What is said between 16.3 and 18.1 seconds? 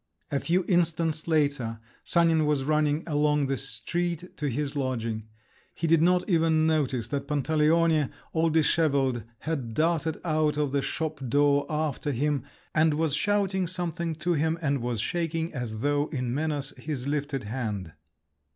menace, his lifted hand.